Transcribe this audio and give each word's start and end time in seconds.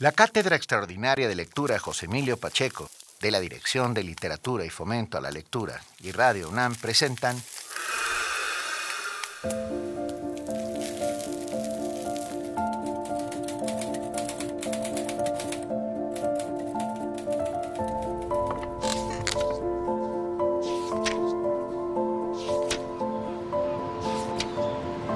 La 0.00 0.12
Cátedra 0.12 0.54
Extraordinaria 0.54 1.26
de 1.26 1.34
Lectura 1.34 1.76
José 1.80 2.06
Emilio 2.06 2.36
Pacheco, 2.36 2.88
de 3.20 3.32
la 3.32 3.40
Dirección 3.40 3.94
de 3.94 4.04
Literatura 4.04 4.64
y 4.64 4.70
Fomento 4.70 5.18
a 5.18 5.20
la 5.20 5.32
Lectura 5.32 5.82
y 5.98 6.12
Radio 6.12 6.48
UNAM 6.50 6.76
presentan 6.76 7.36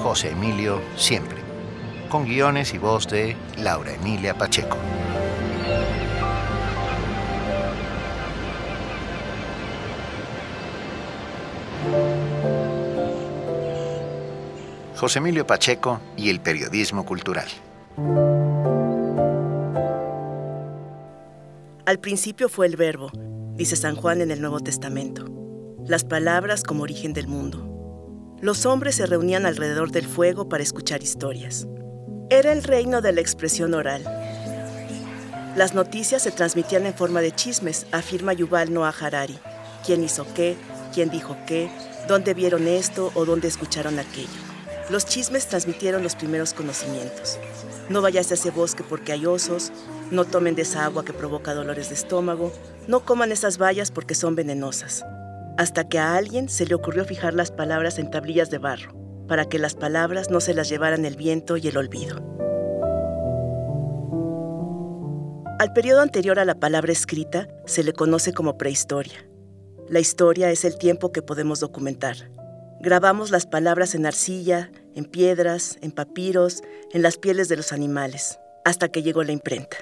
José 0.03 0.31
Emilio 0.31 0.83
Siempre, 0.97 1.42
con 2.13 2.27
guiones 2.27 2.75
y 2.75 2.79
voz 2.79 3.09
de 3.09 3.35
Laura 3.57 3.95
Emilia 3.95 4.35
Pacheco. 4.37 4.77
José 14.95 15.21
Emilio 15.21 15.47
Pacheco 15.47 16.03
y 16.19 16.29
el 16.29 16.43
periodismo 16.43 17.07
cultural. 17.07 17.49
Al 21.87 21.99
principio 21.99 22.51
fue 22.51 22.67
el 22.67 22.77
verbo, 22.77 23.11
dice 23.55 23.75
San 23.75 23.97
Juan 23.97 24.21
en 24.21 24.31
el 24.31 24.43
Nuevo 24.43 24.61
Testamento, 24.61 25.25
las 25.87 26.05
palabras 26.05 26.63
como 26.63 26.83
origen 26.83 27.15
del 27.15 27.27
mundo. 27.27 28.37
Los 28.43 28.67
hombres 28.67 28.97
se 28.97 29.07
reunían 29.07 29.47
alrededor 29.47 29.93
del 29.93 30.05
fuego 30.05 30.51
para 30.51 30.63
escuchar 30.63 31.03
historias. 31.03 31.67
Era 32.33 32.51
el 32.51 32.65
reino 32.65 33.03
de 33.03 33.13
la 33.13 33.21
expresión 33.21 33.75
oral. 33.75 34.03
Las 35.55 35.75
noticias 35.75 36.23
se 36.23 36.31
transmitían 36.31 36.87
en 36.87 36.95
forma 36.95 37.21
de 37.21 37.31
chismes, 37.31 37.87
afirma 37.93 38.33
Yuval 38.33 38.73
Noah 38.73 38.95
Harari. 38.99 39.39
¿Quién 39.85 40.03
hizo 40.03 40.27
qué? 40.33 40.57
¿Quién 40.95 41.11
dijo 41.11 41.37
qué? 41.47 41.71
¿Dónde 42.09 42.33
vieron 42.33 42.67
esto 42.69 43.13
o 43.17 43.27
dónde 43.27 43.49
escucharon 43.49 43.99
aquello? 43.99 44.31
Los 44.89 45.05
chismes 45.05 45.47
transmitieron 45.47 46.03
los 46.03 46.17
primeros 46.17 46.55
conocimientos. 46.55 47.39
No 47.91 48.01
vayas 48.01 48.31
a 48.31 48.35
ese 48.35 48.51
bosque 48.51 48.83
porque 48.83 49.13
hay 49.13 49.27
osos, 49.27 49.71
no 50.11 50.25
tomen 50.25 50.55
de 50.55 50.63
esa 50.63 50.87
agua 50.87 51.05
que 51.05 51.13
provoca 51.13 51.53
dolores 51.53 51.91
de 51.91 51.97
estómago, 51.97 52.51
no 52.89 53.05
coman 53.05 53.31
esas 53.31 53.59
bayas 53.59 53.91
porque 53.91 54.15
son 54.15 54.37
venenosas. 54.37 55.05
Hasta 55.59 55.87
que 55.87 55.99
a 55.99 56.17
alguien 56.17 56.49
se 56.49 56.65
le 56.65 56.75
ocurrió 56.75 57.05
fijar 57.05 57.35
las 57.35 57.51
palabras 57.51 57.99
en 57.99 58.11
tablillas 58.11 58.49
de 58.49 58.57
barro, 58.57 59.02
para 59.27 59.47
que 59.47 59.59
las 59.59 59.75
palabras 59.75 60.31
no 60.31 60.41
se 60.41 60.55
las 60.55 60.69
llevaran 60.69 61.05
el 61.05 61.17
viento 61.17 61.57
y 61.57 61.69
el 61.69 61.77
olvido. 61.77 62.17
Al 65.59 65.73
periodo 65.73 66.01
anterior 66.01 66.41
a 66.41 66.45
la 66.45 66.57
palabra 66.57 66.91
escrita 66.91 67.47
se 67.67 67.85
le 67.85 67.93
conoce 67.93 68.33
como 68.33 68.59
prehistoria. 68.59 69.25
La 69.89 70.01
historia 70.01 70.51
es 70.51 70.65
el 70.65 70.77
tiempo 70.77 71.13
que 71.13 71.23
podemos 71.23 71.61
documentar. 71.61 72.17
Grabamos 72.81 73.31
las 73.31 73.47
palabras 73.47 73.95
en 73.95 74.07
arcilla, 74.07 74.73
en 74.97 75.05
piedras, 75.05 75.79
en 75.81 75.93
papiros, 75.93 76.63
en 76.93 77.03
las 77.03 77.17
pieles 77.17 77.49
de 77.49 77.57
los 77.57 77.73
animales, 77.73 78.41
hasta 78.65 78.89
que 78.89 79.03
llegó 79.03 79.23
la 79.23 79.31
imprenta. 79.31 79.77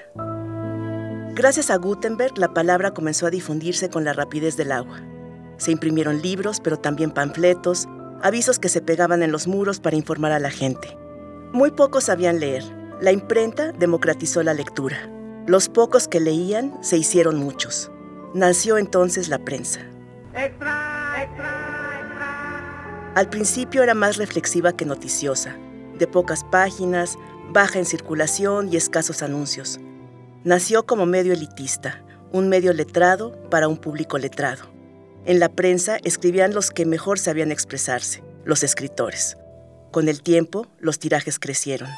Gracias 1.33 1.71
a 1.71 1.77
Gutenberg, 1.77 2.37
la 2.37 2.53
palabra 2.53 2.91
comenzó 2.91 3.25
a 3.25 3.31
difundirse 3.31 3.89
con 3.89 4.03
la 4.03 4.13
rapidez 4.13 4.57
del 4.57 4.71
agua. 4.71 5.01
Se 5.57 5.71
imprimieron 5.71 6.21
libros, 6.21 6.59
pero 6.59 6.77
también 6.77 7.09
panfletos, 7.09 7.87
avisos 8.23 8.59
que 8.59 8.69
se 8.69 8.81
pegaban 8.81 9.23
en 9.23 9.31
los 9.31 9.47
muros 9.47 9.79
para 9.79 9.95
informar 9.95 10.31
a 10.31 10.39
la 10.39 10.51
gente. 10.51 10.97
Muy 11.53 11.71
pocos 11.71 12.05
sabían 12.05 12.39
leer. 12.39 12.63
La 13.01 13.11
imprenta 13.11 13.71
democratizó 13.71 14.43
la 14.43 14.53
lectura. 14.53 15.09
Los 15.47 15.69
pocos 15.69 16.07
que 16.07 16.19
leían 16.19 16.77
se 16.81 16.97
hicieron 16.97 17.37
muchos. 17.37 17.91
Nació 18.33 18.77
entonces 18.77 19.27
la 19.27 19.39
prensa. 19.39 19.81
Al 23.15 23.29
principio 23.29 23.83
era 23.83 23.93
más 23.93 24.15
reflexiva 24.17 24.71
que 24.71 24.85
noticiosa, 24.85 25.57
de 25.97 26.07
pocas 26.07 26.45
páginas, 26.45 27.17
baja 27.51 27.79
en 27.79 27.85
circulación 27.85 28.71
y 28.71 28.77
escasos 28.77 29.21
anuncios. 29.21 29.79
Nació 30.45 30.85
como 30.85 31.05
medio 31.05 31.33
elitista, 31.33 32.01
un 32.31 32.47
medio 32.47 32.71
letrado 32.71 33.37
para 33.49 33.67
un 33.67 33.77
público 33.77 34.17
letrado. 34.17 34.70
En 35.23 35.39
la 35.39 35.49
prensa 35.49 35.97
escribían 36.03 36.53
los 36.53 36.71
que 36.71 36.85
mejor 36.85 37.19
sabían 37.19 37.51
expresarse, 37.51 38.23
los 38.43 38.63
escritores. 38.63 39.37
Con 39.91 40.09
el 40.09 40.23
tiempo, 40.23 40.67
los 40.79 40.97
tirajes 40.97 41.37
crecieron. 41.37 41.89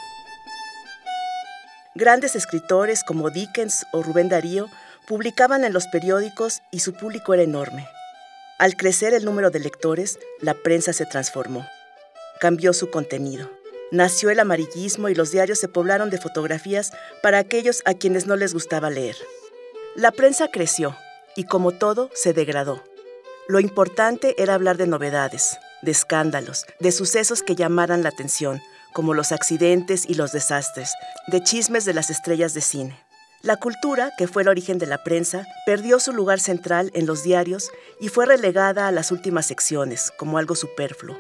Grandes 1.96 2.36
escritores 2.36 3.04
como 3.06 3.30
Dickens 3.30 3.86
o 3.94 4.04
Rubén 4.04 4.28
Darío 4.28 4.68
publicaban 5.08 5.64
en 5.64 5.72
los 5.72 5.88
periódicos 5.88 6.62
y 6.72 6.80
su 6.80 6.94
público 6.94 7.34
era 7.34 7.44
enorme. 7.44 7.88
Al 8.60 8.76
crecer 8.76 9.14
el 9.14 9.24
número 9.24 9.52
de 9.52 9.60
lectores, 9.60 10.20
la 10.42 10.54
prensa 10.54 10.92
se 10.92 11.06
transformó. 11.06 11.66
Cambió 12.42 12.74
su 12.74 12.90
contenido. 12.90 13.50
Nació 13.92 14.32
el 14.32 14.40
amarillismo 14.40 15.08
y 15.08 15.16
los 15.16 15.32
diarios 15.32 15.60
se 15.60 15.70
poblaron 15.70 16.10
de 16.10 16.18
fotografías 16.18 16.92
para 17.22 17.38
aquellos 17.38 17.84
a 17.86 17.94
quienes 17.94 18.28
no 18.28 18.36
les 18.36 18.54
gustaba 18.54 18.90
leer. 18.90 19.16
La 19.96 20.12
prensa 20.12 20.50
creció 20.50 20.98
y 21.38 21.46
como 21.46 21.72
todo 21.72 22.10
se 22.14 22.34
degradó. 22.34 22.84
Lo 23.50 23.60
importante 23.60 24.36
era 24.42 24.54
hablar 24.54 24.78
de 24.78 24.88
novedades, 24.88 25.58
de 25.82 25.92
escándalos, 25.92 26.66
de 26.80 26.94
sucesos 26.94 27.44
que 27.44 27.56
llamaran 27.56 28.02
la 28.02 28.08
atención, 28.08 28.62
como 28.94 29.14
los 29.14 29.34
accidentes 29.34 30.06
y 30.08 30.14
los 30.14 30.32
desastres, 30.32 30.94
de 31.28 31.44
chismes 31.44 31.84
de 31.84 31.94
las 31.94 32.10
estrellas 32.10 32.54
de 32.54 32.62
cine. 32.62 32.98
La 33.42 33.58
cultura, 33.58 34.14
que 34.18 34.28
fue 34.28 34.44
el 34.44 34.48
origen 34.48 34.78
de 34.78 34.86
la 34.86 35.04
prensa, 35.04 35.46
perdió 35.66 36.00
su 36.00 36.14
lugar 36.14 36.40
central 36.40 36.90
en 36.94 37.06
los 37.06 37.24
diarios 37.24 37.70
y 38.00 38.08
fue 38.08 38.26
relegada 38.26 38.88
a 38.88 38.94
las 38.94 39.12
últimas 39.12 39.46
secciones, 39.46 40.14
como 40.18 40.38
algo 40.38 40.56
superfluo. 40.56 41.18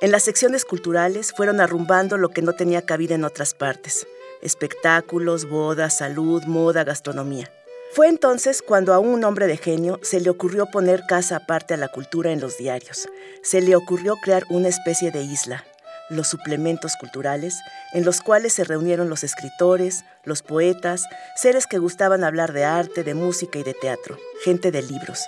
En 0.00 0.12
las 0.12 0.22
secciones 0.22 0.64
culturales 0.64 1.34
fueron 1.36 1.60
arrumbando 1.60 2.16
lo 2.16 2.30
que 2.30 2.40
no 2.40 2.54
tenía 2.54 2.86
cabida 2.86 3.14
en 3.14 3.24
otras 3.24 3.52
partes, 3.52 4.06
espectáculos, 4.40 5.46
bodas, 5.50 5.98
salud, 5.98 6.44
moda, 6.44 6.82
gastronomía. 6.84 7.52
Fue 7.92 8.08
entonces 8.08 8.62
cuando 8.62 8.92
a 8.92 8.98
un 8.98 9.24
hombre 9.24 9.46
de 9.46 9.56
genio 9.56 9.98
se 10.02 10.20
le 10.20 10.28
ocurrió 10.28 10.66
poner 10.66 11.06
casa 11.06 11.36
aparte 11.36 11.74
a 11.74 11.78
la 11.78 11.88
cultura 11.88 12.30
en 12.32 12.40
los 12.40 12.58
diarios. 12.58 13.08
Se 13.42 13.60
le 13.60 13.74
ocurrió 13.74 14.16
crear 14.16 14.44
una 14.50 14.68
especie 14.68 15.10
de 15.10 15.22
isla, 15.22 15.64
los 16.10 16.28
suplementos 16.28 16.96
culturales, 16.96 17.58
en 17.94 18.04
los 18.04 18.20
cuales 18.20 18.52
se 18.52 18.64
reunieron 18.64 19.08
los 19.08 19.24
escritores, 19.24 20.04
los 20.24 20.42
poetas, 20.42 21.04
seres 21.36 21.66
que 21.66 21.78
gustaban 21.78 22.22
hablar 22.22 22.52
de 22.52 22.64
arte, 22.64 23.02
de 23.02 23.14
música 23.14 23.58
y 23.58 23.62
de 23.62 23.74
teatro, 23.74 24.18
gente 24.44 24.70
de 24.70 24.82
libros, 24.82 25.24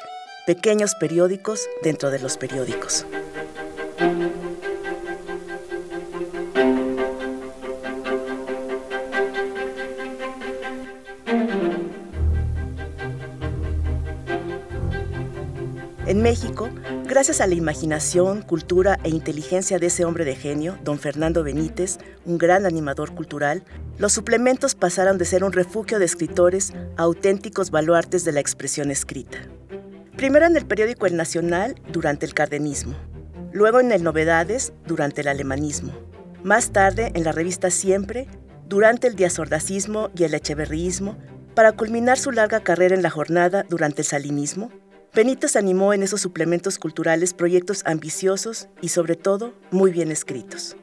pequeños 0.46 0.94
periódicos 0.94 1.68
dentro 1.82 2.10
de 2.10 2.18
los 2.18 2.36
periódicos. 2.36 3.06
En 16.08 16.22
México, 16.22 16.70
gracias 17.04 17.42
a 17.42 17.46
la 17.46 17.54
imaginación, 17.54 18.40
cultura 18.40 18.98
e 19.04 19.10
inteligencia 19.10 19.78
de 19.78 19.88
ese 19.88 20.06
hombre 20.06 20.24
de 20.24 20.36
genio, 20.36 20.78
don 20.82 20.98
Fernando 20.98 21.44
Benítez, 21.44 21.98
un 22.24 22.38
gran 22.38 22.64
animador 22.64 23.14
cultural, 23.14 23.62
los 23.98 24.14
suplementos 24.14 24.74
pasaron 24.74 25.18
de 25.18 25.26
ser 25.26 25.44
un 25.44 25.52
refugio 25.52 25.98
de 25.98 26.06
escritores 26.06 26.72
a 26.96 27.02
auténticos 27.02 27.70
baluartes 27.70 28.24
de 28.24 28.32
la 28.32 28.40
expresión 28.40 28.90
escrita. 28.90 29.36
Primero 30.16 30.46
en 30.46 30.56
el 30.56 30.64
periódico 30.64 31.04
El 31.04 31.14
Nacional 31.14 31.74
durante 31.92 32.24
el 32.24 32.32
cardenismo, 32.32 32.94
luego 33.52 33.78
en 33.78 33.92
el 33.92 34.02
Novedades 34.02 34.72
durante 34.86 35.20
el 35.20 35.28
alemanismo, 35.28 35.92
más 36.42 36.70
tarde 36.70 37.12
en 37.16 37.24
la 37.24 37.32
revista 37.32 37.68
Siempre 37.68 38.28
durante 38.66 39.08
el 39.08 39.14
diazordacismo 39.14 40.08
y 40.16 40.24
el 40.24 40.32
echeverriismo, 40.32 41.18
para 41.54 41.72
culminar 41.72 42.16
su 42.18 42.32
larga 42.32 42.60
carrera 42.60 42.94
en 42.94 43.02
la 43.02 43.10
jornada 43.10 43.66
durante 43.68 44.00
el 44.00 44.08
salinismo 44.08 44.70
Benítez 45.14 45.56
animó 45.56 45.94
en 45.94 46.02
esos 46.02 46.20
suplementos 46.20 46.78
culturales 46.78 47.32
proyectos 47.32 47.82
ambiciosos 47.86 48.68
y 48.80 48.88
sobre 48.88 49.16
todo 49.16 49.54
muy 49.70 49.90
bien 49.90 50.12
escritos. 50.12 50.76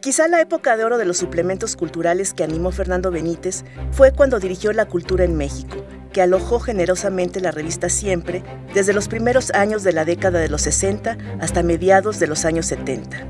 Quizá 0.00 0.26
la 0.28 0.40
época 0.40 0.76
de 0.76 0.84
oro 0.84 0.96
de 0.96 1.04
los 1.04 1.18
suplementos 1.18 1.76
culturales 1.76 2.34
que 2.34 2.44
animó 2.44 2.70
Fernando 2.70 3.10
Benítez 3.10 3.64
fue 3.90 4.12
cuando 4.12 4.40
dirigió 4.40 4.72
La 4.72 4.86
Cultura 4.86 5.24
en 5.24 5.36
México, 5.36 5.76
que 6.12 6.22
alojó 6.22 6.60
generosamente 6.60 7.40
la 7.40 7.50
revista 7.50 7.88
Siempre 7.88 8.42
desde 8.74 8.92
los 8.92 9.08
primeros 9.08 9.50
años 9.50 9.82
de 9.82 9.92
la 9.92 10.04
década 10.04 10.38
de 10.38 10.48
los 10.48 10.62
60 10.62 11.18
hasta 11.40 11.62
mediados 11.62 12.18
de 12.20 12.26
los 12.28 12.44
años 12.44 12.66
70. 12.66 13.26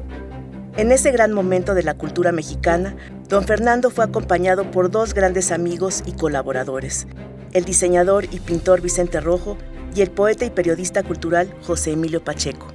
En 0.77 0.93
ese 0.93 1.11
gran 1.11 1.33
momento 1.33 1.75
de 1.75 1.83
la 1.83 1.95
cultura 1.95 2.33
mexicana, 2.33 2.97
don 3.29 3.45
Fernando 3.45 3.91
fue 3.91 4.05
acompañado 4.05 4.71
por 4.71 4.91
dos 4.91 5.15
grandes 5.15 5.53
amigos 5.53 6.03
y 6.07 6.13
colaboradores, 6.13 7.07
el 7.53 7.65
diseñador 7.65 8.25
y 8.25 8.41
pintor 8.41 8.81
Vicente 8.81 9.21
Rojo 9.21 9.59
y 9.95 10.03
el 10.03 10.11
poeta 10.11 10.45
y 10.45 10.51
periodista 10.51 11.03
cultural 11.03 11.55
José 11.63 11.93
Emilio 11.93 12.23
Pacheco. 12.23 12.69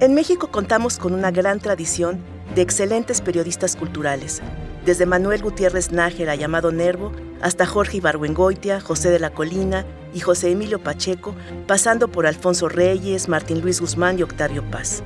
En 0.00 0.14
México 0.14 0.48
contamos 0.48 0.98
con 0.98 1.14
una 1.14 1.30
gran 1.30 1.60
tradición 1.60 2.20
de 2.54 2.62
excelentes 2.62 3.20
periodistas 3.20 3.76
culturales, 3.76 4.42
desde 4.84 5.06
Manuel 5.06 5.42
Gutiérrez 5.42 5.92
Nájera, 5.92 6.34
llamado 6.34 6.72
Nervo, 6.72 7.12
hasta 7.40 7.66
Jorge 7.66 7.98
Ibargüengoitia, 7.98 8.80
José 8.80 9.10
de 9.10 9.20
la 9.20 9.30
Colina 9.30 9.86
y 10.12 10.20
José 10.20 10.50
Emilio 10.50 10.82
Pacheco, 10.82 11.34
pasando 11.66 12.08
por 12.08 12.26
Alfonso 12.26 12.68
Reyes, 12.68 13.28
Martín 13.28 13.60
Luis 13.60 13.80
Guzmán 13.80 14.18
y 14.18 14.22
Octavio 14.22 14.68
Paz. 14.70 15.02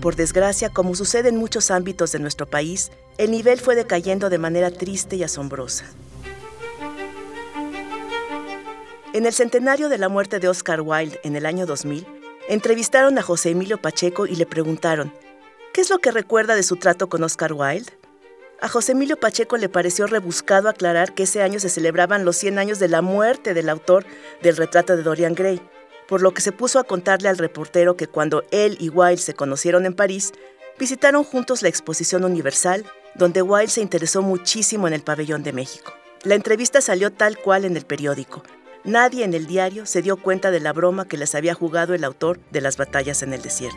Por 0.00 0.14
desgracia, 0.14 0.70
como 0.70 0.94
sucede 0.94 1.28
en 1.28 1.36
muchos 1.36 1.70
ámbitos 1.70 2.12
de 2.12 2.20
nuestro 2.20 2.46
país, 2.46 2.92
el 3.18 3.32
nivel 3.32 3.58
fue 3.58 3.74
decayendo 3.74 4.30
de 4.30 4.38
manera 4.38 4.70
triste 4.70 5.16
y 5.16 5.24
asombrosa. 5.24 5.86
En 9.18 9.26
el 9.26 9.32
centenario 9.32 9.88
de 9.88 9.98
la 9.98 10.08
muerte 10.08 10.38
de 10.38 10.46
Oscar 10.46 10.80
Wilde 10.80 11.18
en 11.24 11.34
el 11.34 11.44
año 11.44 11.66
2000, 11.66 12.06
entrevistaron 12.48 13.18
a 13.18 13.22
José 13.22 13.50
Emilio 13.50 13.82
Pacheco 13.82 14.26
y 14.26 14.36
le 14.36 14.46
preguntaron, 14.46 15.12
¿qué 15.74 15.80
es 15.80 15.90
lo 15.90 15.98
que 15.98 16.12
recuerda 16.12 16.54
de 16.54 16.62
su 16.62 16.76
trato 16.76 17.08
con 17.08 17.24
Oscar 17.24 17.52
Wilde? 17.52 17.90
A 18.60 18.68
José 18.68 18.92
Emilio 18.92 19.18
Pacheco 19.18 19.56
le 19.56 19.68
pareció 19.68 20.06
rebuscado 20.06 20.68
aclarar 20.68 21.14
que 21.14 21.24
ese 21.24 21.42
año 21.42 21.58
se 21.58 21.68
celebraban 21.68 22.24
los 22.24 22.36
100 22.36 22.60
años 22.60 22.78
de 22.78 22.86
la 22.86 23.02
muerte 23.02 23.54
del 23.54 23.70
autor 23.70 24.06
del 24.40 24.56
retrato 24.56 24.96
de 24.96 25.02
Dorian 25.02 25.34
Gray, 25.34 25.60
por 26.06 26.22
lo 26.22 26.32
que 26.32 26.40
se 26.40 26.52
puso 26.52 26.78
a 26.78 26.84
contarle 26.84 27.28
al 27.28 27.38
reportero 27.38 27.96
que 27.96 28.06
cuando 28.06 28.44
él 28.52 28.76
y 28.78 28.88
Wilde 28.88 29.16
se 29.16 29.34
conocieron 29.34 29.84
en 29.84 29.94
París, 29.94 30.30
visitaron 30.78 31.24
juntos 31.24 31.62
la 31.62 31.68
exposición 31.68 32.22
universal, 32.22 32.84
donde 33.16 33.42
Wilde 33.42 33.66
se 33.72 33.80
interesó 33.80 34.22
muchísimo 34.22 34.86
en 34.86 34.94
el 34.94 35.02
pabellón 35.02 35.42
de 35.42 35.52
México. 35.52 35.92
La 36.22 36.36
entrevista 36.36 36.80
salió 36.80 37.12
tal 37.12 37.36
cual 37.36 37.64
en 37.64 37.76
el 37.76 37.84
periódico. 37.84 38.44
Nadie 38.88 39.22
en 39.22 39.34
el 39.34 39.46
diario 39.46 39.84
se 39.84 40.00
dio 40.00 40.16
cuenta 40.16 40.50
de 40.50 40.60
la 40.60 40.72
broma 40.72 41.06
que 41.06 41.18
les 41.18 41.34
había 41.34 41.52
jugado 41.52 41.92
el 41.92 42.04
autor 42.04 42.40
de 42.50 42.62
las 42.62 42.78
batallas 42.78 43.22
en 43.22 43.34
el 43.34 43.42
desierto. 43.42 43.76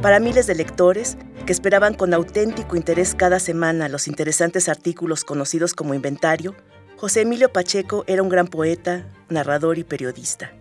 Para 0.00 0.20
miles 0.20 0.46
de 0.46 0.54
lectores 0.54 1.16
que 1.44 1.52
esperaban 1.52 1.94
con 1.94 2.14
auténtico 2.14 2.76
interés 2.76 3.16
cada 3.16 3.40
semana 3.40 3.88
los 3.88 4.06
interesantes 4.06 4.68
artículos 4.68 5.24
conocidos 5.24 5.74
como 5.74 5.92
inventario, 5.92 6.54
José 6.96 7.22
Emilio 7.22 7.52
Pacheco 7.52 8.04
era 8.06 8.22
un 8.22 8.28
gran 8.28 8.46
poeta, 8.46 9.04
narrador 9.28 9.78
y 9.78 9.82
periodista. 9.82 10.52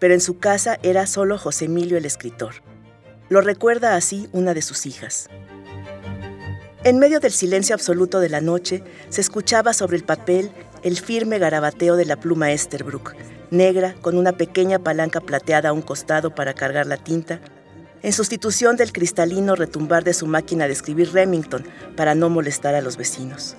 Pero 0.00 0.14
en 0.14 0.20
su 0.20 0.40
casa 0.40 0.80
era 0.82 1.06
solo 1.06 1.38
José 1.38 1.66
Emilio 1.66 1.96
el 1.96 2.06
escritor. 2.06 2.54
Lo 3.28 3.40
recuerda 3.40 3.94
así 3.94 4.28
una 4.32 4.52
de 4.52 4.62
sus 4.62 4.84
hijas. 4.84 5.28
En 6.86 7.00
medio 7.00 7.18
del 7.18 7.32
silencio 7.32 7.74
absoluto 7.74 8.20
de 8.20 8.28
la 8.28 8.40
noche, 8.40 8.80
se 9.08 9.20
escuchaba 9.20 9.72
sobre 9.72 9.96
el 9.96 10.04
papel 10.04 10.52
el 10.84 10.96
firme 10.96 11.40
garabateo 11.40 11.96
de 11.96 12.04
la 12.04 12.14
pluma 12.14 12.52
Esterbrook, 12.52 13.16
negra 13.50 13.96
con 14.02 14.16
una 14.16 14.36
pequeña 14.36 14.78
palanca 14.78 15.20
plateada 15.20 15.70
a 15.70 15.72
un 15.72 15.82
costado 15.82 16.32
para 16.32 16.54
cargar 16.54 16.86
la 16.86 16.96
tinta 16.96 17.40
en 18.04 18.12
sustitución 18.12 18.76
del 18.76 18.92
cristalino 18.92 19.56
retumbar 19.56 20.04
de 20.04 20.14
su 20.14 20.28
máquina 20.28 20.68
de 20.68 20.74
escribir 20.74 21.12
Remington 21.12 21.64
para 21.96 22.14
no 22.14 22.28
molestar 22.30 22.76
a 22.76 22.80
los 22.80 22.96
vecinos. 22.96 23.56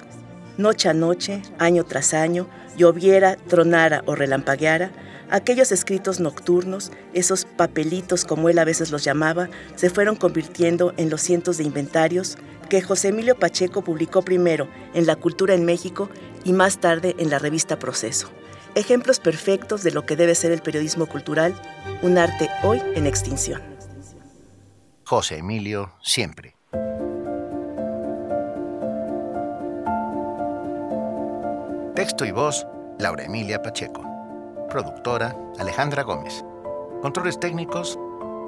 Noche 0.58 0.88
a 0.88 0.94
noche, 0.94 1.42
año 1.60 1.84
tras 1.84 2.14
año, 2.14 2.48
lloviera, 2.78 3.36
tronara 3.36 4.04
o 4.06 4.16
relampagueara, 4.16 4.90
aquellos 5.30 5.72
escritos 5.72 6.20
nocturnos, 6.20 6.92
esos 7.14 7.46
papelitos 7.46 8.26
como 8.26 8.50
él 8.50 8.60
a 8.60 8.66
veces 8.66 8.92
los 8.92 9.04
llamaba, 9.04 9.50
se 9.76 9.90
fueron 9.90 10.16
convirtiendo 10.16 10.94
en 10.98 11.10
los 11.10 11.22
cientos 11.22 11.58
de 11.58 11.64
inventarios 11.64 12.38
que 12.70 12.82
José 12.82 13.10
Emilio 13.10 13.36
Pacheco 13.36 13.82
publicó 13.82 14.22
primero 14.22 14.68
en 14.94 15.06
La 15.06 15.16
Cultura 15.16 15.54
en 15.54 15.66
México 15.66 16.10
y 16.44 16.54
más 16.54 16.80
tarde 16.80 17.16
en 17.18 17.30
la 17.30 17.40
revista 17.40 17.80
Proceso. 17.80 18.30
Ejemplos 18.76 19.20
perfectos 19.20 19.84
de 19.84 19.92
lo 19.92 20.06
que 20.06 20.16
debe 20.16 20.36
ser 20.36 20.52
el 20.52 20.62
periodismo 20.62 21.08
cultural, 21.08 21.56
un 22.02 22.18
arte 22.18 22.50
hoy 22.64 22.82
en 22.96 23.08
extinción. 23.08 23.62
José 25.04 25.38
Emilio 25.38 25.94
siempre. 26.04 26.56
Texto 31.96 32.26
y 32.26 32.32
voz, 32.32 32.68
Laura 33.00 33.24
Emilia 33.24 33.62
Pacheco. 33.62 34.06
Productora, 34.78 35.36
Alejandra 35.58 36.04
Gómez. 36.04 36.46
Controles 37.02 37.40
técnicos, 37.40 37.98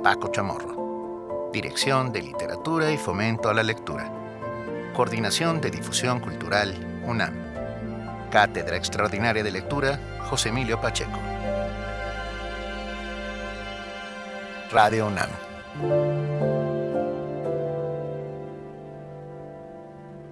Paco 0.04 0.28
Chamorro. 0.28 1.50
Dirección 1.52 2.12
de 2.12 2.22
Literatura 2.22 2.92
y 2.92 3.00
Fomento 3.00 3.50
a 3.50 3.54
la 3.56 3.64
Lectura. 3.64 4.14
Coordinación 4.94 5.60
de 5.60 5.72
Difusión 5.72 6.20
Cultural, 6.20 6.76
UNAM. 7.04 7.34
Cátedra 8.30 8.78
Extraordinaria 8.78 9.44
de 9.44 9.50
Lectura, 9.50 10.00
José 10.30 10.50
Emilio 10.50 10.80
Pacheco. 10.80 11.18
Radio 14.72 15.08
UNAM. 15.08 15.30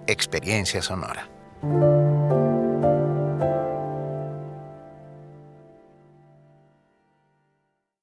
experiencia 0.06 0.82
sonora. 0.82 1.28